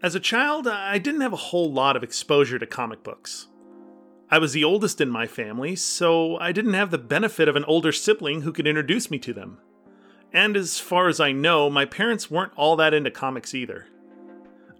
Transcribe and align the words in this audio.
As 0.00 0.14
a 0.14 0.20
child, 0.20 0.68
I 0.68 0.98
didn't 0.98 1.22
have 1.22 1.32
a 1.32 1.36
whole 1.36 1.72
lot 1.72 1.96
of 1.96 2.04
exposure 2.04 2.58
to 2.58 2.66
comic 2.66 3.02
books. 3.02 3.48
I 4.30 4.38
was 4.38 4.52
the 4.52 4.62
oldest 4.62 5.00
in 5.00 5.08
my 5.10 5.26
family, 5.26 5.74
so 5.74 6.38
I 6.38 6.52
didn't 6.52 6.74
have 6.74 6.92
the 6.92 6.98
benefit 6.98 7.48
of 7.48 7.56
an 7.56 7.64
older 7.64 7.90
sibling 7.90 8.42
who 8.42 8.52
could 8.52 8.66
introduce 8.66 9.10
me 9.10 9.18
to 9.18 9.32
them. 9.32 9.58
And 10.32 10.56
as 10.56 10.78
far 10.78 11.08
as 11.08 11.18
I 11.18 11.32
know, 11.32 11.68
my 11.68 11.84
parents 11.84 12.30
weren't 12.30 12.52
all 12.54 12.76
that 12.76 12.94
into 12.94 13.10
comics 13.10 13.54
either. 13.54 13.86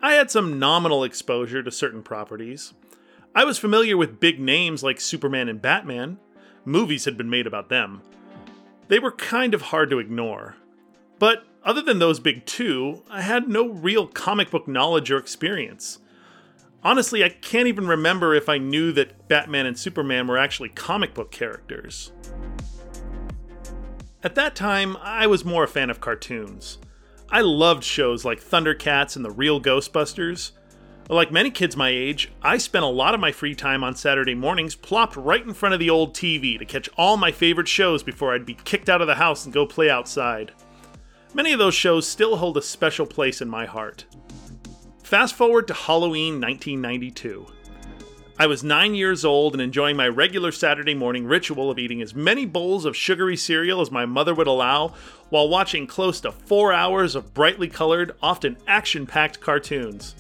I 0.01 0.13
had 0.13 0.31
some 0.31 0.61
nominal 0.61 1.03
exposure 1.03 1.65
to 1.65 1.71
certain 1.73 2.05
properties. 2.05 2.75
I 3.35 3.45
was 3.45 3.59
familiar 3.59 3.97
with 3.97 4.21
big 4.21 4.39
names 4.39 4.85
like 4.85 5.01
Superman 5.01 5.49
and 5.49 5.61
Batman. 5.61 6.19
Movies 6.65 7.07
had 7.07 7.17
been 7.17 7.31
made 7.31 7.47
about 7.47 7.71
them. 7.71 8.03
They 8.87 9.01
were 9.01 9.11
kind 9.11 9.53
of 9.53 9.63
hard 9.63 9.91
to 9.91 9.99
ignore. 9.99 10.57
But 11.19 11.45
other 11.69 11.83
than 11.83 11.99
those 11.99 12.19
big 12.19 12.47
two, 12.47 13.03
I 13.11 13.21
had 13.21 13.47
no 13.47 13.69
real 13.69 14.07
comic 14.07 14.51
book 14.51 14.67
knowledge 14.67 15.11
or 15.11 15.19
experience. 15.19 15.99
Honestly, 16.83 17.23
I 17.23 17.29
can't 17.29 17.69
even 17.69 17.87
remember 17.87 18.35
if 18.35 18.49
I 18.49 18.57
knew 18.57 18.91
that 18.93 19.29
Batman 19.29 19.67
and 19.67 19.79
Superman 19.79 20.27
were 20.29 20.39
actually 20.39 20.71
comic 20.71 21.13
book 21.13 21.31
characters. 21.31 22.11
At 24.23 24.35
that 24.35 24.57
time, 24.57 24.97
I 25.03 25.27
was 25.27 25.45
more 25.45 25.65
a 25.65 25.69
fan 25.69 25.91
of 25.91 26.01
cartoons. 26.01 26.79
I 27.29 27.43
loved 27.43 27.85
shows 27.85 28.25
like 28.25 28.43
Thundercats 28.43 29.15
and 29.15 29.23
The 29.23 29.31
Real 29.31 29.61
Ghostbusters. 29.61 30.53
Like 31.11 31.31
many 31.31 31.51
kids 31.51 31.77
my 31.77 31.91
age, 31.91 32.33
I 32.41 32.57
spent 32.57 32.87
a 32.87 32.89
lot 32.89 33.13
of 33.13 33.21
my 33.21 33.31
free 33.31 33.55
time 33.55 33.85
on 33.85 33.95
Saturday 33.95 34.35
mornings 34.35 34.75
plopped 34.75 35.17
right 35.17 35.45
in 35.45 35.53
front 35.53 35.75
of 35.75 35.81
the 35.81 35.91
old 35.91 36.15
TV 36.15 36.59
to 36.59 36.65
catch 36.65 36.89
all 36.97 37.19
my 37.19 37.31
favorite 37.31 37.69
shows 37.69 38.03
before 38.03 38.33
I'd 38.33 38.47
be 38.47 38.55
kicked 38.55 38.89
out 38.89 39.03
of 39.03 39.07
the 39.07 39.17
house 39.17 39.45
and 39.45 39.53
go 39.53 39.67
play 39.67 39.91
outside. 39.91 40.53
Many 41.35 41.53
of 41.53 41.59
those 41.59 41.75
shows 41.75 42.07
still 42.07 42.37
hold 42.37 42.57
a 42.57 42.63
special 42.63 43.07
place 43.07 43.43
in 43.43 43.49
my 43.49 43.67
heart. 43.67 44.07
Fast 45.03 45.35
forward 45.35 45.67
to 45.69 45.75
Halloween 45.75 46.41
1992. 46.41 47.47
I 48.39 48.47
was 48.47 48.63
nine 48.63 48.95
years 48.95 49.25
old 49.25 49.53
and 49.53 49.61
enjoying 49.61 49.97
my 49.97 50.09
regular 50.09 50.53
Saturday 50.53 50.95
morning 50.95 51.27
ritual 51.27 51.71
of 51.71 51.79
eating 51.79 52.01
as 52.01 52.15
many 52.15 52.47
bowls 52.47 52.85
of 52.85 52.97
sugary 52.97 53.37
cereal 53.37 53.81
as 53.81 53.91
my 53.91 54.07
mother 54.07 54.35
would 54.35 54.47
allow 54.47 54.95
while 55.29 55.49
watching 55.49 55.87
close 55.87 56.21
to 56.21 56.33
four 56.33 56.73
hours 56.73 57.15
of 57.15 57.35
brightly 57.35 57.69
colored, 57.69 58.15
often 58.23 58.57
action 58.67 59.07
packed 59.07 59.41
cartoons. 59.41 60.15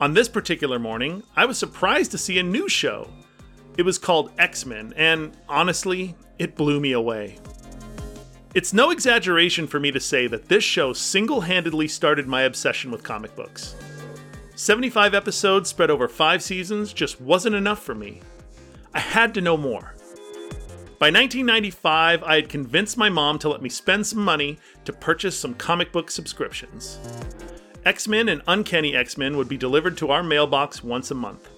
On 0.00 0.14
this 0.14 0.28
particular 0.28 0.78
morning, 0.78 1.22
I 1.36 1.44
was 1.44 1.58
surprised 1.58 2.10
to 2.12 2.18
see 2.18 2.38
a 2.38 2.42
new 2.42 2.68
show. 2.68 3.08
It 3.78 3.82
was 3.82 3.98
called 3.98 4.32
X 4.38 4.66
Men, 4.66 4.92
and 4.96 5.36
honestly, 5.48 6.16
it 6.38 6.56
blew 6.56 6.80
me 6.80 6.92
away. 6.92 7.38
It's 8.56 8.72
no 8.72 8.90
exaggeration 8.90 9.66
for 9.66 9.78
me 9.78 9.92
to 9.92 10.00
say 10.00 10.26
that 10.28 10.48
this 10.48 10.64
show 10.64 10.94
single 10.94 11.42
handedly 11.42 11.86
started 11.86 12.26
my 12.26 12.40
obsession 12.44 12.90
with 12.90 13.02
comic 13.02 13.36
books. 13.36 13.76
75 14.54 15.12
episodes 15.12 15.68
spread 15.68 15.90
over 15.90 16.08
five 16.08 16.42
seasons 16.42 16.94
just 16.94 17.20
wasn't 17.20 17.54
enough 17.54 17.82
for 17.82 17.94
me. 17.94 18.22
I 18.94 19.00
had 19.00 19.34
to 19.34 19.42
know 19.42 19.58
more. 19.58 19.92
By 20.98 21.10
1995, 21.10 22.22
I 22.22 22.36
had 22.36 22.48
convinced 22.48 22.96
my 22.96 23.10
mom 23.10 23.38
to 23.40 23.50
let 23.50 23.60
me 23.60 23.68
spend 23.68 24.06
some 24.06 24.24
money 24.24 24.58
to 24.86 24.92
purchase 24.94 25.38
some 25.38 25.52
comic 25.52 25.92
book 25.92 26.10
subscriptions. 26.10 26.98
X 27.84 28.08
Men 28.08 28.30
and 28.30 28.40
Uncanny 28.48 28.96
X 28.96 29.18
Men 29.18 29.36
would 29.36 29.50
be 29.50 29.58
delivered 29.58 29.98
to 29.98 30.10
our 30.10 30.22
mailbox 30.22 30.82
once 30.82 31.10
a 31.10 31.14
month. 31.14 31.50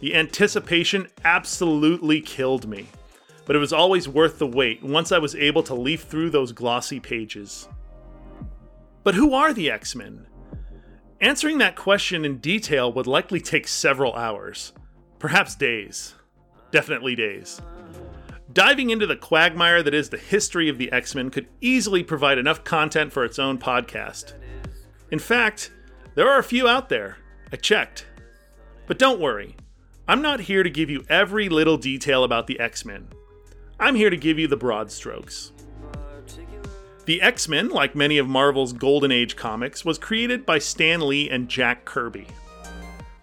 The 0.00 0.16
anticipation 0.16 1.06
absolutely 1.24 2.20
killed 2.20 2.68
me, 2.68 2.88
but 3.46 3.56
it 3.56 3.60
was 3.60 3.72
always 3.72 4.08
worth 4.08 4.38
the 4.38 4.46
wait 4.46 4.82
once 4.82 5.12
I 5.12 5.18
was 5.18 5.34
able 5.34 5.62
to 5.64 5.74
leaf 5.74 6.02
through 6.04 6.30
those 6.30 6.52
glossy 6.52 7.00
pages. 7.00 7.68
But 9.02 9.14
who 9.14 9.34
are 9.34 9.52
the 9.52 9.70
X 9.70 9.94
Men? 9.94 10.26
Answering 11.20 11.58
that 11.58 11.76
question 11.76 12.24
in 12.24 12.38
detail 12.38 12.92
would 12.92 13.06
likely 13.06 13.40
take 13.40 13.68
several 13.68 14.14
hours, 14.14 14.72
perhaps 15.18 15.54
days. 15.54 16.14
Definitely 16.70 17.14
days. 17.14 17.60
Diving 18.52 18.90
into 18.90 19.06
the 19.06 19.16
quagmire 19.16 19.82
that 19.82 19.94
is 19.94 20.10
the 20.10 20.18
history 20.18 20.68
of 20.68 20.78
the 20.78 20.90
X 20.92 21.14
Men 21.14 21.30
could 21.30 21.48
easily 21.60 22.02
provide 22.02 22.38
enough 22.38 22.64
content 22.64 23.12
for 23.12 23.24
its 23.24 23.38
own 23.38 23.58
podcast. 23.58 24.34
In 25.10 25.18
fact, 25.18 25.70
there 26.14 26.28
are 26.28 26.38
a 26.38 26.44
few 26.44 26.66
out 26.68 26.88
there. 26.88 27.18
I 27.52 27.56
checked. 27.56 28.06
But 28.86 28.98
don't 28.98 29.20
worry, 29.20 29.56
I'm 30.06 30.22
not 30.22 30.40
here 30.40 30.62
to 30.62 30.70
give 30.70 30.90
you 30.90 31.04
every 31.08 31.48
little 31.48 31.76
detail 31.76 32.24
about 32.24 32.46
the 32.46 32.60
X 32.60 32.84
Men. 32.84 33.08
I'm 33.78 33.96
here 33.96 34.10
to 34.10 34.16
give 34.16 34.38
you 34.38 34.46
the 34.46 34.56
broad 34.56 34.90
strokes. 34.90 35.52
The 37.06 37.20
X 37.20 37.48
Men, 37.48 37.68
like 37.68 37.94
many 37.94 38.18
of 38.18 38.26
Marvel's 38.26 38.72
Golden 38.72 39.12
Age 39.12 39.36
comics, 39.36 39.84
was 39.84 39.98
created 39.98 40.46
by 40.46 40.58
Stan 40.58 41.06
Lee 41.06 41.28
and 41.28 41.48
Jack 41.48 41.84
Kirby. 41.84 42.26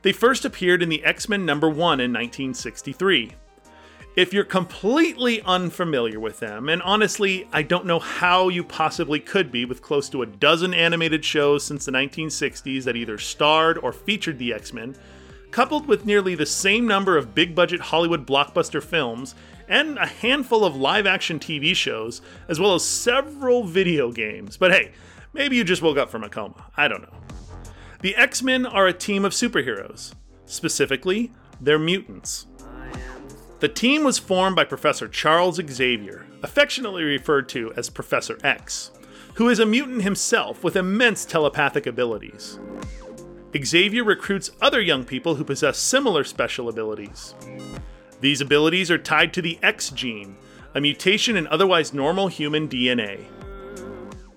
They 0.03 0.11
first 0.11 0.45
appeared 0.45 0.83
in 0.83 0.89
the 0.89 1.03
X 1.03 1.27
Men 1.29 1.45
number 1.45 1.67
1 1.67 1.99
in 1.99 2.11
1963. 2.11 3.33
If 4.15 4.33
you're 4.33 4.43
completely 4.43 5.41
unfamiliar 5.43 6.19
with 6.19 6.39
them, 6.41 6.67
and 6.67 6.81
honestly, 6.81 7.47
I 7.53 7.63
don't 7.63 7.85
know 7.85 7.99
how 7.99 8.49
you 8.49 8.61
possibly 8.61 9.21
could 9.21 9.53
be 9.53 9.63
with 9.63 9.81
close 9.81 10.09
to 10.09 10.21
a 10.21 10.25
dozen 10.25 10.73
animated 10.73 11.23
shows 11.23 11.63
since 11.63 11.85
the 11.85 11.93
1960s 11.93 12.83
that 12.83 12.97
either 12.97 13.17
starred 13.17 13.77
or 13.77 13.93
featured 13.93 14.37
the 14.37 14.53
X 14.53 14.73
Men, 14.73 14.95
coupled 15.49 15.87
with 15.87 16.05
nearly 16.05 16.35
the 16.35 16.45
same 16.45 16.85
number 16.85 17.17
of 17.17 17.33
big 17.33 17.55
budget 17.55 17.79
Hollywood 17.79 18.27
blockbuster 18.27 18.83
films 18.83 19.33
and 19.71 19.97
a 19.97 20.05
handful 20.05 20.65
of 20.65 20.75
live 20.75 21.07
action 21.07 21.39
TV 21.39 21.73
shows, 21.73 22.21
as 22.49 22.59
well 22.59 22.75
as 22.75 22.83
several 22.83 23.63
video 23.63 24.11
games. 24.11 24.57
But 24.57 24.71
hey, 24.71 24.91
maybe 25.31 25.55
you 25.55 25.63
just 25.63 25.81
woke 25.81 25.97
up 25.97 26.09
from 26.11 26.25
a 26.25 26.29
coma. 26.29 26.65
I 26.75 26.89
don't 26.89 27.01
know. 27.01 27.17
The 28.01 28.15
X 28.17 28.43
Men 28.43 28.65
are 28.65 28.85
a 28.85 28.93
team 28.93 29.23
of 29.23 29.31
superheroes. 29.31 30.13
Specifically, 30.45 31.31
they're 31.61 31.79
mutants. 31.79 32.47
The 33.61 33.69
team 33.69 34.03
was 34.03 34.19
formed 34.19 34.57
by 34.57 34.65
Professor 34.65 35.07
Charles 35.07 35.61
Xavier, 35.65 36.27
affectionately 36.43 37.03
referred 37.03 37.47
to 37.49 37.71
as 37.77 37.89
Professor 37.89 38.37
X, 38.43 38.91
who 39.35 39.47
is 39.47 39.59
a 39.59 39.65
mutant 39.65 40.01
himself 40.01 40.63
with 40.63 40.75
immense 40.75 41.23
telepathic 41.23 41.87
abilities. 41.87 42.59
Xavier 43.63 44.03
recruits 44.03 44.51
other 44.61 44.81
young 44.81 45.05
people 45.05 45.35
who 45.35 45.43
possess 45.45 45.77
similar 45.77 46.23
special 46.23 46.67
abilities. 46.67 47.35
These 48.21 48.39
abilities 48.39 48.91
are 48.91 48.97
tied 48.97 49.33
to 49.33 49.41
the 49.41 49.59
X 49.61 49.89
gene, 49.89 50.37
a 50.73 50.79
mutation 50.79 51.35
in 51.35 51.47
otherwise 51.47 51.93
normal 51.93 52.27
human 52.27 52.69
DNA. 52.69 53.25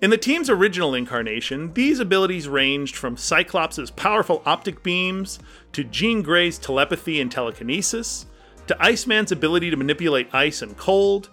In 0.00 0.10
the 0.10 0.18
team's 0.18 0.50
original 0.50 0.94
incarnation, 0.94 1.72
these 1.74 2.00
abilities 2.00 2.48
ranged 2.48 2.96
from 2.96 3.16
Cyclops' 3.16 3.90
powerful 3.90 4.42
optic 4.44 4.82
beams, 4.82 5.38
to 5.72 5.84
Jean 5.84 6.22
Grey's 6.22 6.58
telepathy 6.58 7.20
and 7.20 7.30
telekinesis, 7.30 8.26
to 8.66 8.82
Iceman's 8.82 9.32
ability 9.32 9.70
to 9.70 9.76
manipulate 9.76 10.34
ice 10.34 10.62
and 10.62 10.76
cold, 10.76 11.30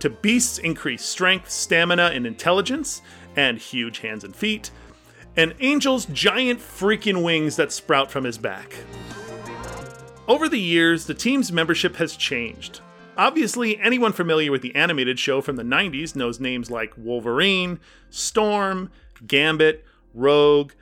to 0.00 0.10
Beast's 0.10 0.58
increased 0.58 1.08
strength, 1.08 1.50
stamina, 1.50 2.10
and 2.12 2.26
intelligence, 2.26 3.00
and 3.36 3.58
huge 3.58 4.00
hands 4.00 4.24
and 4.24 4.34
feet, 4.34 4.70
and 5.36 5.54
Angel's 5.60 6.06
giant 6.06 6.60
freaking 6.60 7.22
wings 7.22 7.56
that 7.56 7.72
sprout 7.72 8.10
from 8.10 8.24
his 8.24 8.38
back. 8.38 8.76
Over 10.28 10.48
the 10.48 10.60
years, 10.60 11.06
the 11.06 11.14
team's 11.14 11.50
membership 11.50 11.96
has 11.96 12.16
changed. 12.16 12.80
Obviously, 13.16 13.78
anyone 13.80 14.12
familiar 14.12 14.52
with 14.52 14.62
the 14.62 14.74
animated 14.74 15.18
show 15.18 15.40
from 15.40 15.56
the 15.56 15.64
90s 15.64 16.14
knows 16.14 16.38
names 16.38 16.70
like 16.70 16.96
Wolverine, 16.96 17.80
Storm, 18.08 18.90
Gambit, 19.26 19.84
Rogue, 20.14 20.72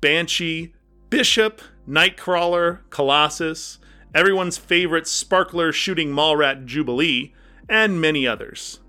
Banshee, 0.00 0.74
Bishop, 1.10 1.62
Nightcrawler, 1.88 2.80
Colossus, 2.90 3.78
everyone's 4.14 4.58
favorite 4.58 5.06
sparkler 5.06 5.72
shooting 5.72 6.10
Mallrat 6.10 6.66
Jubilee, 6.66 7.32
and 7.68 8.00
many 8.00 8.26
others. 8.26 8.80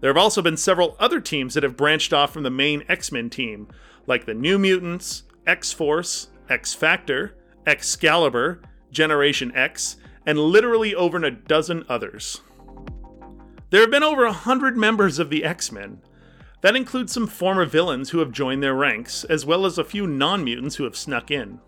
There 0.00 0.10
have 0.10 0.16
also 0.16 0.42
been 0.42 0.56
several 0.56 0.96
other 1.00 1.20
teams 1.20 1.54
that 1.54 1.62
have 1.62 1.76
branched 1.76 2.12
off 2.12 2.32
from 2.32 2.42
the 2.42 2.50
main 2.50 2.84
X 2.88 3.10
Men 3.10 3.30
team, 3.30 3.68
like 4.06 4.26
the 4.26 4.34
New 4.34 4.58
Mutants, 4.58 5.24
X 5.46 5.72
Force, 5.72 6.28
X 6.48 6.74
Factor, 6.74 7.36
Excalibur, 7.66 8.60
Generation 8.90 9.52
X, 9.54 9.96
and 10.26 10.38
literally 10.38 10.94
over 10.94 11.18
a 11.24 11.30
dozen 11.30 11.84
others. 11.88 12.40
There 13.70 13.80
have 13.80 13.90
been 13.90 14.02
over 14.02 14.24
a 14.24 14.32
hundred 14.32 14.76
members 14.76 15.18
of 15.18 15.30
the 15.30 15.44
X 15.44 15.70
Men. 15.70 16.00
That 16.60 16.76
includes 16.76 17.12
some 17.12 17.26
former 17.26 17.64
villains 17.64 18.10
who 18.10 18.18
have 18.18 18.32
joined 18.32 18.62
their 18.62 18.74
ranks, 18.74 19.24
as 19.24 19.46
well 19.46 19.64
as 19.64 19.78
a 19.78 19.84
few 19.84 20.06
non 20.06 20.44
mutants 20.44 20.76
who 20.76 20.84
have 20.84 20.96
snuck 20.96 21.30
in. 21.30 21.60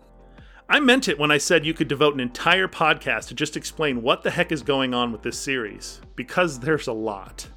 I 0.69 0.79
meant 0.79 1.07
it 1.07 1.19
when 1.19 1.31
I 1.31 1.37
said 1.37 1.65
you 1.65 1.73
could 1.73 1.87
devote 1.87 2.13
an 2.13 2.19
entire 2.19 2.67
podcast 2.67 3.27
to 3.27 3.33
just 3.33 3.57
explain 3.57 4.01
what 4.01 4.23
the 4.23 4.31
heck 4.31 4.51
is 4.51 4.61
going 4.61 4.93
on 4.93 5.11
with 5.11 5.21
this 5.21 5.37
series, 5.37 5.99
because 6.15 6.59
there's 6.59 6.87
a 6.87 6.93
lot. 6.93 7.47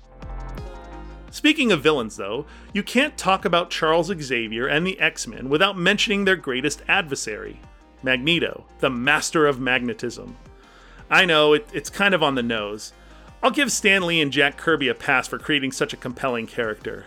Speaking 1.31 1.71
of 1.71 1.83
villains, 1.83 2.17
though, 2.17 2.47
you 2.73 2.83
can't 2.83 3.19
talk 3.19 3.45
about 3.45 3.71
Charles 3.71 4.11
Xavier 4.21 4.67
and 4.67 4.87
the 4.87 4.99
X 4.99 5.27
Men 5.27 5.49
without 5.49 5.77
mentioning 5.77 6.25
their 6.25 6.37
greatest 6.37 6.83
adversary, 6.89 7.61
Magneto, 8.07 8.65
the 8.79 8.89
master 8.89 9.47
of 9.47 9.61
magnetism. 9.61 10.37
I 11.11 11.25
know, 11.25 11.55
it, 11.55 11.69
it's 11.73 11.91
kind 11.91 12.15
of 12.15 12.23
on 12.23 12.37
the 12.37 12.43
nose. 12.43 12.93
I'll 13.43 13.51
give 13.51 13.73
Stan 13.73 14.07
Lee 14.07 14.21
and 14.21 14.33
Jack 14.33 14.57
Kirby 14.57 14.89
a 14.89 14.95
pass 14.95 15.27
for 15.27 15.39
creating 15.39 15.73
such 15.73 15.93
a 15.93 15.97
compelling 15.97 16.47
character. 16.47 17.05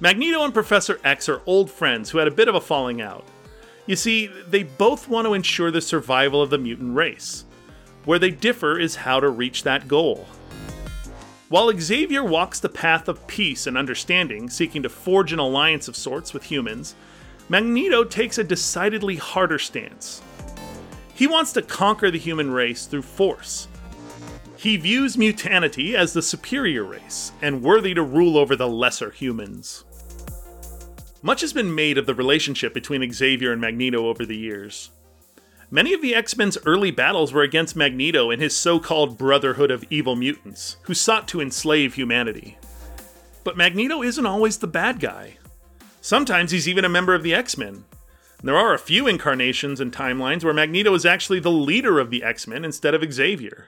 Magneto 0.00 0.42
and 0.42 0.54
Professor 0.54 0.98
X 1.04 1.28
are 1.28 1.42
old 1.44 1.70
friends 1.70 2.10
who 2.10 2.18
had 2.18 2.26
a 2.26 2.30
bit 2.30 2.48
of 2.48 2.54
a 2.54 2.60
falling 2.60 3.02
out. 3.02 3.24
You 3.84 3.96
see, 3.96 4.26
they 4.26 4.62
both 4.62 5.08
want 5.08 5.26
to 5.26 5.34
ensure 5.34 5.70
the 5.70 5.82
survival 5.82 6.40
of 6.40 6.48
the 6.48 6.58
mutant 6.58 6.96
race. 6.96 7.44
Where 8.06 8.18
they 8.18 8.30
differ 8.30 8.78
is 8.78 8.96
how 8.96 9.20
to 9.20 9.28
reach 9.28 9.62
that 9.62 9.88
goal. 9.88 10.26
While 11.48 11.70
Xavier 11.78 12.24
walks 12.24 12.60
the 12.60 12.68
path 12.70 13.08
of 13.08 13.26
peace 13.26 13.66
and 13.66 13.76
understanding, 13.76 14.48
seeking 14.48 14.82
to 14.82 14.88
forge 14.88 15.34
an 15.34 15.38
alliance 15.38 15.86
of 15.86 15.96
sorts 15.96 16.32
with 16.32 16.44
humans, 16.44 16.94
Magneto 17.48 18.02
takes 18.02 18.38
a 18.38 18.44
decidedly 18.44 19.16
harder 19.16 19.58
stance. 19.58 20.20
He 21.14 21.26
wants 21.26 21.52
to 21.52 21.62
conquer 21.62 22.10
the 22.10 22.18
human 22.18 22.50
race 22.50 22.86
through 22.86 23.02
force. 23.02 23.68
He 24.56 24.76
views 24.76 25.16
mutanity 25.16 25.94
as 25.94 26.12
the 26.12 26.22
superior 26.22 26.82
race 26.82 27.32
and 27.40 27.62
worthy 27.62 27.94
to 27.94 28.02
rule 28.02 28.36
over 28.36 28.56
the 28.56 28.68
lesser 28.68 29.10
humans. 29.10 29.84
Much 31.22 31.40
has 31.40 31.52
been 31.52 31.74
made 31.74 31.98
of 31.98 32.06
the 32.06 32.14
relationship 32.14 32.74
between 32.74 33.12
Xavier 33.12 33.52
and 33.52 33.60
Magneto 33.60 34.08
over 34.08 34.26
the 34.26 34.36
years. 34.36 34.90
Many 35.70 35.92
of 35.94 36.02
the 36.02 36.14
X 36.14 36.36
Men's 36.36 36.58
early 36.66 36.90
battles 36.90 37.32
were 37.32 37.42
against 37.42 37.76
Magneto 37.76 38.30
and 38.30 38.40
his 38.40 38.56
so 38.56 38.78
called 38.78 39.18
Brotherhood 39.18 39.70
of 39.70 39.84
Evil 39.90 40.16
Mutants, 40.16 40.76
who 40.82 40.94
sought 40.94 41.26
to 41.28 41.40
enslave 41.40 41.94
humanity. 41.94 42.58
But 43.44 43.56
Magneto 43.56 44.02
isn't 44.02 44.26
always 44.26 44.58
the 44.58 44.66
bad 44.66 45.00
guy. 45.00 45.38
Sometimes 46.06 46.52
he's 46.52 46.68
even 46.68 46.84
a 46.84 46.88
member 46.88 47.16
of 47.16 47.24
the 47.24 47.34
X 47.34 47.58
Men. 47.58 47.84
There 48.40 48.56
are 48.56 48.72
a 48.72 48.78
few 48.78 49.08
incarnations 49.08 49.80
and 49.80 49.92
timelines 49.92 50.44
where 50.44 50.54
Magneto 50.54 50.94
is 50.94 51.04
actually 51.04 51.40
the 51.40 51.50
leader 51.50 51.98
of 51.98 52.10
the 52.10 52.22
X 52.22 52.46
Men 52.46 52.64
instead 52.64 52.94
of 52.94 53.12
Xavier. 53.12 53.66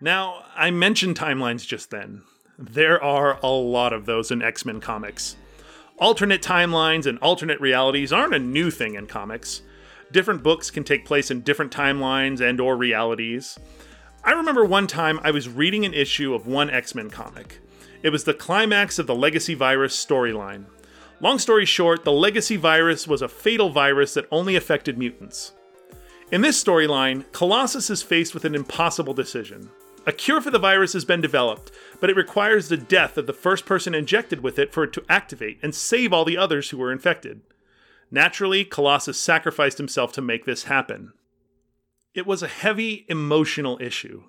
Now, 0.00 0.46
I 0.56 0.70
mentioned 0.70 1.18
timelines 1.18 1.66
just 1.66 1.90
then. 1.90 2.22
There 2.58 3.04
are 3.04 3.38
a 3.42 3.50
lot 3.50 3.92
of 3.92 4.06
those 4.06 4.30
in 4.30 4.40
X 4.40 4.64
Men 4.64 4.80
comics. 4.80 5.36
Alternate 5.98 6.40
timelines 6.40 7.04
and 7.04 7.18
alternate 7.18 7.60
realities 7.60 8.10
aren't 8.10 8.34
a 8.34 8.38
new 8.38 8.70
thing 8.70 8.94
in 8.94 9.06
comics 9.06 9.60
different 10.10 10.42
books 10.42 10.70
can 10.70 10.84
take 10.84 11.04
place 11.04 11.30
in 11.30 11.42
different 11.42 11.70
timelines 11.70 12.40
and 12.40 12.62
or 12.62 12.78
realities. 12.78 13.58
I 14.24 14.32
remember 14.32 14.64
one 14.64 14.86
time 14.86 15.20
I 15.22 15.32
was 15.32 15.50
reading 15.50 15.84
an 15.84 15.92
issue 15.92 16.32
of 16.32 16.46
one 16.46 16.70
X-Men 16.70 17.10
comic. 17.10 17.58
It 18.02 18.08
was 18.08 18.24
the 18.24 18.32
climax 18.32 18.98
of 18.98 19.06
the 19.06 19.14
Legacy 19.14 19.52
Virus 19.52 19.94
storyline. 20.02 20.64
Long 21.20 21.40
story 21.40 21.64
short, 21.64 22.04
the 22.04 22.12
Legacy 22.12 22.56
Virus 22.56 23.08
was 23.08 23.22
a 23.22 23.28
fatal 23.28 23.70
virus 23.70 24.14
that 24.14 24.28
only 24.30 24.54
affected 24.54 24.96
mutants. 24.96 25.52
In 26.30 26.42
this 26.42 26.62
storyline, 26.62 27.24
Colossus 27.32 27.90
is 27.90 28.02
faced 28.02 28.34
with 28.34 28.44
an 28.44 28.54
impossible 28.54 29.14
decision. 29.14 29.70
A 30.06 30.12
cure 30.12 30.40
for 30.40 30.50
the 30.50 30.60
virus 30.60 30.92
has 30.92 31.04
been 31.04 31.20
developed, 31.20 31.72
but 32.00 32.08
it 32.08 32.16
requires 32.16 32.68
the 32.68 32.76
death 32.76 33.18
of 33.18 33.26
the 33.26 33.32
first 33.32 33.66
person 33.66 33.94
injected 33.94 34.42
with 34.42 34.60
it 34.60 34.72
for 34.72 34.84
it 34.84 34.92
to 34.92 35.04
activate 35.08 35.58
and 35.60 35.74
save 35.74 36.12
all 36.12 36.24
the 36.24 36.38
others 36.38 36.70
who 36.70 36.78
were 36.78 36.92
infected. 36.92 37.40
Naturally, 38.10 38.64
Colossus 38.64 39.18
sacrificed 39.18 39.78
himself 39.78 40.12
to 40.12 40.22
make 40.22 40.44
this 40.44 40.64
happen. 40.64 41.12
It 42.14 42.26
was 42.26 42.42
a 42.42 42.48
heavy 42.48 43.04
emotional 43.08 43.76
issue. 43.80 44.24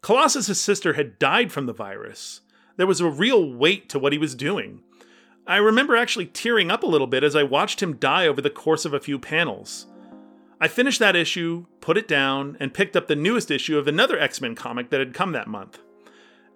Colossus' 0.00 0.60
sister 0.60 0.94
had 0.94 1.18
died 1.18 1.52
from 1.52 1.66
the 1.66 1.72
virus. 1.72 2.40
There 2.76 2.86
was 2.86 3.00
a 3.00 3.08
real 3.08 3.52
weight 3.52 3.88
to 3.90 3.98
what 3.98 4.12
he 4.12 4.18
was 4.18 4.34
doing. 4.34 4.82
I 5.46 5.56
remember 5.56 5.96
actually 5.96 6.26
tearing 6.26 6.70
up 6.70 6.82
a 6.82 6.86
little 6.86 7.08
bit 7.08 7.24
as 7.24 7.34
I 7.34 7.42
watched 7.42 7.82
him 7.82 7.96
die 7.96 8.26
over 8.26 8.40
the 8.40 8.50
course 8.50 8.84
of 8.84 8.94
a 8.94 9.00
few 9.00 9.18
panels. 9.18 9.86
I 10.60 10.68
finished 10.68 11.00
that 11.00 11.16
issue, 11.16 11.66
put 11.80 11.98
it 11.98 12.06
down, 12.06 12.56
and 12.60 12.72
picked 12.72 12.94
up 12.94 13.08
the 13.08 13.16
newest 13.16 13.50
issue 13.50 13.76
of 13.76 13.88
another 13.88 14.16
X 14.18 14.40
Men 14.40 14.54
comic 14.54 14.90
that 14.90 15.00
had 15.00 15.14
come 15.14 15.32
that 15.32 15.48
month. 15.48 15.80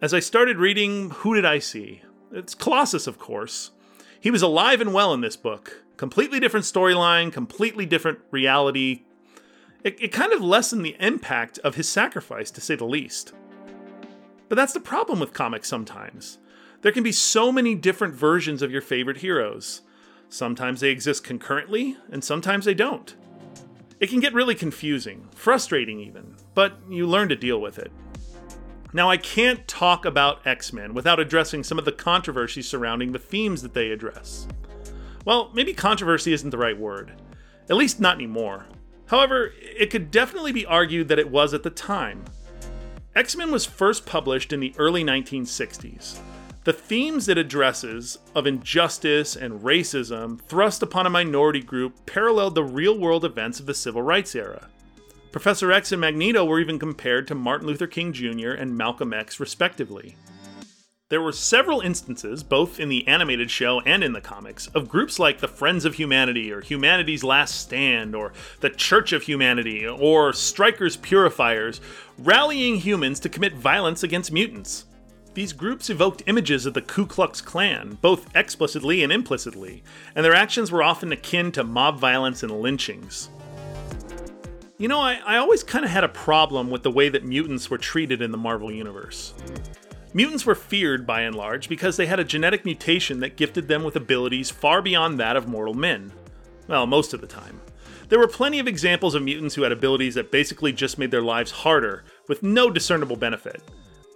As 0.00 0.14
I 0.14 0.20
started 0.20 0.58
reading, 0.58 1.10
who 1.10 1.34
did 1.34 1.44
I 1.44 1.58
see? 1.58 2.02
It's 2.30 2.54
Colossus, 2.54 3.08
of 3.08 3.18
course. 3.18 3.72
He 4.20 4.30
was 4.30 4.42
alive 4.42 4.80
and 4.80 4.94
well 4.94 5.12
in 5.12 5.20
this 5.20 5.36
book. 5.36 5.82
Completely 5.96 6.38
different 6.38 6.66
storyline, 6.66 7.32
completely 7.32 7.86
different 7.86 8.20
reality. 8.30 9.02
It, 9.82 10.00
it 10.00 10.12
kind 10.12 10.32
of 10.32 10.42
lessened 10.42 10.84
the 10.84 10.96
impact 11.00 11.58
of 11.60 11.74
his 11.74 11.88
sacrifice, 11.88 12.52
to 12.52 12.60
say 12.60 12.76
the 12.76 12.84
least. 12.84 13.32
But 14.48 14.54
that's 14.54 14.72
the 14.72 14.80
problem 14.80 15.18
with 15.18 15.32
comics 15.32 15.68
sometimes. 15.68 16.38
There 16.82 16.92
can 16.92 17.02
be 17.02 17.12
so 17.12 17.50
many 17.50 17.74
different 17.74 18.14
versions 18.14 18.62
of 18.62 18.70
your 18.70 18.82
favorite 18.82 19.18
heroes. 19.18 19.82
Sometimes 20.28 20.80
they 20.80 20.90
exist 20.90 21.24
concurrently, 21.24 21.96
and 22.10 22.22
sometimes 22.22 22.64
they 22.64 22.74
don't. 22.74 23.14
It 23.98 24.10
can 24.10 24.20
get 24.20 24.34
really 24.34 24.54
confusing, 24.54 25.28
frustrating 25.34 26.00
even, 26.00 26.36
but 26.54 26.76
you 26.88 27.06
learn 27.06 27.28
to 27.30 27.36
deal 27.36 27.60
with 27.60 27.78
it. 27.78 27.90
Now, 28.92 29.10
I 29.10 29.16
can't 29.16 29.66
talk 29.66 30.04
about 30.04 30.46
X 30.46 30.72
Men 30.72 30.94
without 30.94 31.20
addressing 31.20 31.64
some 31.64 31.78
of 31.78 31.84
the 31.84 31.92
controversy 31.92 32.62
surrounding 32.62 33.12
the 33.12 33.18
themes 33.18 33.62
that 33.62 33.74
they 33.74 33.90
address. 33.90 34.46
Well, 35.24 35.50
maybe 35.54 35.74
controversy 35.74 36.32
isn't 36.32 36.50
the 36.50 36.58
right 36.58 36.78
word. 36.78 37.12
At 37.68 37.76
least 37.76 38.00
not 38.00 38.16
anymore. 38.16 38.66
However, 39.06 39.52
it 39.60 39.90
could 39.90 40.10
definitely 40.10 40.52
be 40.52 40.66
argued 40.66 41.08
that 41.08 41.18
it 41.18 41.30
was 41.30 41.52
at 41.52 41.62
the 41.62 41.70
time. 41.70 42.24
X 43.14 43.36
Men 43.36 43.50
was 43.50 43.64
first 43.64 44.06
published 44.06 44.52
in 44.52 44.60
the 44.60 44.74
early 44.78 45.02
1960s. 45.02 46.18
The 46.66 46.72
themes 46.72 47.28
it 47.28 47.38
addresses 47.38 48.18
of 48.34 48.44
injustice 48.44 49.36
and 49.36 49.60
racism 49.60 50.40
thrust 50.40 50.82
upon 50.82 51.06
a 51.06 51.10
minority 51.10 51.60
group 51.60 52.06
paralleled 52.06 52.56
the 52.56 52.64
real 52.64 52.98
world 52.98 53.24
events 53.24 53.60
of 53.60 53.66
the 53.66 53.72
civil 53.72 54.02
rights 54.02 54.34
era. 54.34 54.66
Professor 55.30 55.70
X 55.70 55.92
and 55.92 56.00
Magneto 56.00 56.44
were 56.44 56.58
even 56.58 56.80
compared 56.80 57.28
to 57.28 57.36
Martin 57.36 57.68
Luther 57.68 57.86
King 57.86 58.12
Jr. 58.12 58.50
and 58.50 58.76
Malcolm 58.76 59.12
X, 59.12 59.38
respectively. 59.38 60.16
There 61.08 61.22
were 61.22 61.30
several 61.30 61.82
instances, 61.82 62.42
both 62.42 62.80
in 62.80 62.88
the 62.88 63.06
animated 63.06 63.48
show 63.48 63.78
and 63.82 64.02
in 64.02 64.12
the 64.12 64.20
comics, 64.20 64.66
of 64.74 64.88
groups 64.88 65.20
like 65.20 65.38
the 65.38 65.46
Friends 65.46 65.84
of 65.84 65.94
Humanity, 65.94 66.50
or 66.50 66.62
Humanity's 66.62 67.22
Last 67.22 67.60
Stand, 67.60 68.16
or 68.16 68.32
the 68.58 68.70
Church 68.70 69.12
of 69.12 69.22
Humanity, 69.22 69.86
or 69.86 70.32
Stryker's 70.32 70.96
Purifiers, 70.96 71.80
rallying 72.18 72.78
humans 72.78 73.20
to 73.20 73.28
commit 73.28 73.54
violence 73.54 74.02
against 74.02 74.32
mutants. 74.32 74.85
These 75.36 75.52
groups 75.52 75.90
evoked 75.90 76.22
images 76.24 76.64
of 76.64 76.72
the 76.72 76.80
Ku 76.80 77.04
Klux 77.04 77.42
Klan, 77.42 77.98
both 78.00 78.34
explicitly 78.34 79.02
and 79.02 79.12
implicitly, 79.12 79.82
and 80.14 80.24
their 80.24 80.34
actions 80.34 80.72
were 80.72 80.82
often 80.82 81.12
akin 81.12 81.52
to 81.52 81.62
mob 81.62 81.98
violence 82.00 82.42
and 82.42 82.50
lynchings. 82.50 83.28
You 84.78 84.88
know, 84.88 84.98
I, 84.98 85.20
I 85.26 85.36
always 85.36 85.62
kind 85.62 85.84
of 85.84 85.90
had 85.90 86.04
a 86.04 86.08
problem 86.08 86.70
with 86.70 86.84
the 86.84 86.90
way 86.90 87.10
that 87.10 87.26
mutants 87.26 87.68
were 87.68 87.76
treated 87.76 88.22
in 88.22 88.30
the 88.30 88.38
Marvel 88.38 88.72
Universe. 88.72 89.34
Mutants 90.14 90.46
were 90.46 90.54
feared 90.54 91.06
by 91.06 91.20
and 91.20 91.34
large 91.34 91.68
because 91.68 91.98
they 91.98 92.06
had 92.06 92.18
a 92.18 92.24
genetic 92.24 92.64
mutation 92.64 93.20
that 93.20 93.36
gifted 93.36 93.68
them 93.68 93.84
with 93.84 93.94
abilities 93.94 94.50
far 94.50 94.80
beyond 94.80 95.20
that 95.20 95.36
of 95.36 95.46
mortal 95.46 95.74
men. 95.74 96.12
Well, 96.66 96.86
most 96.86 97.12
of 97.12 97.20
the 97.20 97.26
time. 97.26 97.60
There 98.08 98.18
were 98.18 98.26
plenty 98.26 98.58
of 98.58 98.66
examples 98.66 99.14
of 99.14 99.22
mutants 99.22 99.54
who 99.54 99.64
had 99.64 99.72
abilities 99.72 100.14
that 100.14 100.32
basically 100.32 100.72
just 100.72 100.96
made 100.96 101.10
their 101.10 101.20
lives 101.20 101.50
harder, 101.50 102.04
with 102.26 102.42
no 102.42 102.70
discernible 102.70 103.16
benefit. 103.16 103.62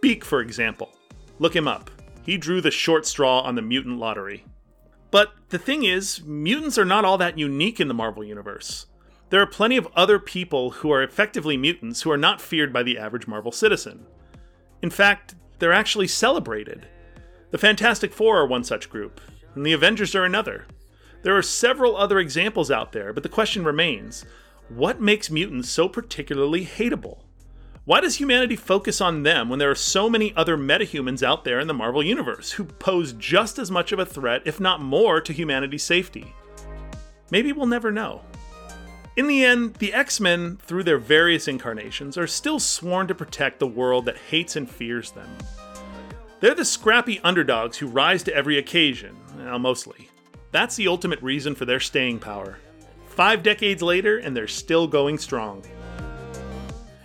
Beak, 0.00 0.24
for 0.24 0.40
example. 0.40 0.88
Look 1.40 1.56
him 1.56 1.66
up. 1.66 1.90
He 2.22 2.36
drew 2.36 2.60
the 2.60 2.70
short 2.70 3.06
straw 3.06 3.40
on 3.40 3.54
the 3.54 3.62
mutant 3.62 3.98
lottery. 3.98 4.44
But 5.10 5.32
the 5.48 5.58
thing 5.58 5.84
is, 5.84 6.22
mutants 6.22 6.76
are 6.76 6.84
not 6.84 7.06
all 7.06 7.16
that 7.18 7.38
unique 7.38 7.80
in 7.80 7.88
the 7.88 7.94
Marvel 7.94 8.22
Universe. 8.22 8.86
There 9.30 9.40
are 9.40 9.46
plenty 9.46 9.78
of 9.78 9.88
other 9.96 10.18
people 10.18 10.70
who 10.70 10.92
are 10.92 11.02
effectively 11.02 11.56
mutants 11.56 12.02
who 12.02 12.10
are 12.10 12.18
not 12.18 12.42
feared 12.42 12.74
by 12.74 12.82
the 12.82 12.98
average 12.98 13.26
Marvel 13.26 13.52
citizen. 13.52 14.06
In 14.82 14.90
fact, 14.90 15.34
they're 15.58 15.72
actually 15.72 16.08
celebrated. 16.08 16.86
The 17.52 17.58
Fantastic 17.58 18.12
Four 18.12 18.38
are 18.38 18.46
one 18.46 18.62
such 18.62 18.90
group, 18.90 19.18
and 19.54 19.64
the 19.64 19.72
Avengers 19.72 20.14
are 20.14 20.24
another. 20.24 20.66
There 21.22 21.36
are 21.36 21.42
several 21.42 21.96
other 21.96 22.18
examples 22.18 22.70
out 22.70 22.92
there, 22.92 23.14
but 23.14 23.22
the 23.22 23.28
question 23.30 23.64
remains 23.64 24.26
what 24.68 25.00
makes 25.00 25.30
mutants 25.30 25.70
so 25.70 25.88
particularly 25.88 26.66
hateable? 26.66 27.22
Why 27.86 28.00
does 28.00 28.16
humanity 28.16 28.56
focus 28.56 29.00
on 29.00 29.22
them 29.22 29.48
when 29.48 29.58
there 29.58 29.70
are 29.70 29.74
so 29.74 30.10
many 30.10 30.34
other 30.36 30.56
metahumans 30.58 31.22
out 31.22 31.44
there 31.44 31.58
in 31.58 31.66
the 31.66 31.74
Marvel 31.74 32.02
Universe 32.02 32.52
who 32.52 32.64
pose 32.64 33.14
just 33.14 33.58
as 33.58 33.70
much 33.70 33.90
of 33.90 33.98
a 33.98 34.04
threat, 34.04 34.42
if 34.44 34.60
not 34.60 34.82
more, 34.82 35.20
to 35.20 35.32
humanity's 35.32 35.82
safety? 35.82 36.34
Maybe 37.30 37.52
we'll 37.52 37.66
never 37.66 37.90
know. 37.90 38.20
In 39.16 39.26
the 39.26 39.44
end, 39.44 39.74
the 39.74 39.94
X 39.94 40.20
Men, 40.20 40.58
through 40.58 40.84
their 40.84 40.98
various 40.98 41.48
incarnations, 41.48 42.18
are 42.18 42.26
still 42.26 42.60
sworn 42.60 43.06
to 43.08 43.14
protect 43.14 43.58
the 43.58 43.66
world 43.66 44.04
that 44.04 44.18
hates 44.18 44.56
and 44.56 44.70
fears 44.70 45.10
them. 45.12 45.28
They're 46.40 46.54
the 46.54 46.64
scrappy 46.64 47.18
underdogs 47.20 47.78
who 47.78 47.86
rise 47.86 48.22
to 48.24 48.34
every 48.34 48.58
occasion, 48.58 49.16
well, 49.38 49.58
mostly. 49.58 50.10
That's 50.52 50.76
the 50.76 50.88
ultimate 50.88 51.22
reason 51.22 51.54
for 51.54 51.64
their 51.64 51.80
staying 51.80 52.18
power. 52.18 52.58
Five 53.08 53.42
decades 53.42 53.82
later, 53.82 54.18
and 54.18 54.36
they're 54.36 54.48
still 54.48 54.86
going 54.86 55.18
strong. 55.18 55.64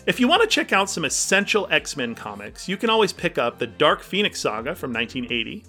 If 0.08 0.20
you 0.20 0.28
want 0.28 0.44
to 0.44 0.48
check 0.48 0.72
out 0.72 0.88
some 0.88 1.04
essential 1.04 1.68
X 1.72 1.98
Men 1.98 2.14
comics, 2.14 2.70
you 2.70 2.78
can 2.78 2.92
always 2.92 3.12
pick 3.12 3.40
up 3.40 3.58
the 3.58 3.66
Dark 3.66 4.04
Phoenix 4.04 4.40
Saga 4.40 4.76
from 4.76 4.94
1980, 4.94 5.64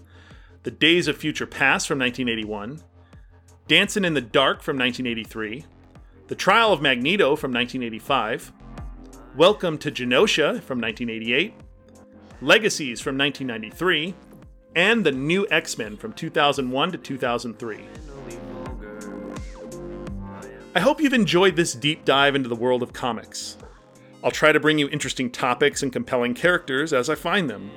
The 0.63 0.71
Days 0.71 1.09
of 1.09 1.17
Future 1.17 1.47
Past 1.47 1.89
from 1.89 1.99
1981, 1.99 2.83
Dancing 3.67 4.05
in 4.05 4.13
the 4.13 4.21
Dark 4.21 4.61
from 4.61 4.77
1983, 4.77 5.65
the 6.27 6.35
Trial 6.35 6.71
of 6.71 6.83
Magneto 6.83 7.35
from 7.35 7.51
1985, 7.51 8.53
Welcome 9.37 9.79
to 9.79 9.91
Genosha 9.91 10.61
from 10.61 10.83
1988, 10.83 11.55
Legacies 12.43 13.01
from 13.01 13.17
1993, 13.17 14.15
and 14.75 15.07
The 15.07 15.13
New 15.13 15.47
X 15.51 15.79
Men 15.79 15.97
from 15.97 16.13
2001 16.13 16.93
to 16.93 16.99
2003. 16.99 17.79
I 20.75 20.81
hope 20.81 21.01
you've 21.01 21.15
enjoyed 21.15 21.57
this 21.57 21.73
deep 21.73 22.05
dive 22.05 22.35
into 22.35 22.51
the 22.51 22.55
world 22.55 22.83
of 22.83 22.93
comics. 22.93 23.57
I'll 24.25 24.31
try 24.31 24.53
to 24.53 24.61
bring 24.61 24.79
you 24.79 24.89
interesting 24.89 25.31
topics 25.31 25.83
and 25.83 25.93
compelling 25.93 26.35
characters 26.35 26.93
as 26.93 27.09
I 27.09 27.15
find 27.15 27.49
them. 27.49 27.71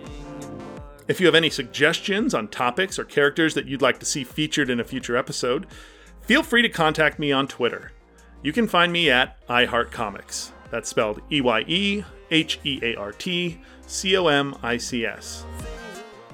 If 1.08 1.20
you 1.20 1.26
have 1.26 1.36
any 1.36 1.50
suggestions 1.50 2.34
on 2.34 2.48
topics 2.48 3.00
or 3.00 3.04
characters 3.04 3.54
that 3.56 3.66
you'd 3.66 3.82
like 3.82 4.00
to 4.00 4.06
see 4.06 4.24
featured 4.24 4.70
in 4.70 4.80
a 4.80 4.84
future 4.84 5.18
episode, 5.18 5.68
feel 6.22 6.44
free 6.44 6.62
to 6.62 6.70
contact 6.70 7.20
me 7.20 7.32
on 7.32 7.48
Twitter. 7.48 7.92
You 8.44 8.54
can 8.54 8.68
find 8.68 8.92
me 8.94 9.10
at 9.10 9.46
EyeHeartComics. 9.48 10.52
That's 10.72 10.88
spelled 10.88 11.22
E 11.32 11.42
Y 11.42 11.64
E 11.68 12.04
H 12.32 12.60
E 12.64 12.80
A 12.84 12.96
R 12.96 13.12
T 13.12 13.60
C 13.88 14.16
O 14.18 14.28
M 14.28 14.56
I 14.62 14.78
C 14.78 15.06
S. 15.06 15.46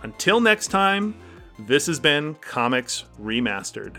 Until 0.03 0.39
next 0.39 0.67
time, 0.67 1.15
this 1.57 1.87
has 1.87 1.99
been 1.99 2.35
Comics 2.35 3.05
Remastered. 3.19 3.95